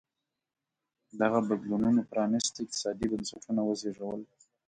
[1.19, 4.21] دغو بدلونونو پرانېستي اقتصادي بنسټونه وزېږول.